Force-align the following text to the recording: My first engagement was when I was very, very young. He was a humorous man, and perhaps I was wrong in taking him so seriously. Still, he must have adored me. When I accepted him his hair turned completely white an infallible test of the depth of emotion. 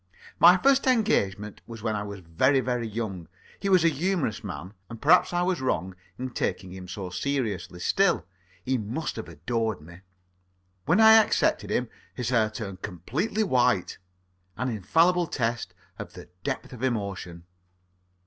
My 0.39 0.57
first 0.57 0.87
engagement 0.87 1.61
was 1.67 1.83
when 1.83 1.95
I 1.95 2.01
was 2.01 2.21
very, 2.21 2.59
very 2.59 2.87
young. 2.87 3.27
He 3.59 3.69
was 3.69 3.85
a 3.85 3.87
humorous 3.87 4.43
man, 4.43 4.73
and 4.89 4.99
perhaps 4.99 5.31
I 5.31 5.43
was 5.43 5.61
wrong 5.61 5.95
in 6.17 6.31
taking 6.31 6.73
him 6.73 6.87
so 6.87 7.11
seriously. 7.11 7.79
Still, 7.79 8.25
he 8.65 8.79
must 8.79 9.15
have 9.17 9.29
adored 9.29 9.79
me. 9.79 10.01
When 10.87 10.99
I 10.99 11.23
accepted 11.23 11.69
him 11.69 11.87
his 12.15 12.29
hair 12.29 12.49
turned 12.49 12.81
completely 12.81 13.43
white 13.43 13.99
an 14.57 14.69
infallible 14.69 15.27
test 15.27 15.75
of 15.99 16.13
the 16.13 16.29
depth 16.43 16.73
of 16.73 16.81
emotion. 16.81 17.45